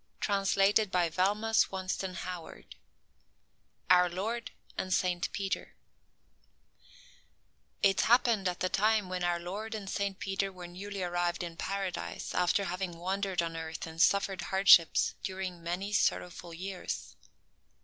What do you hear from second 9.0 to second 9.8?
when our Lord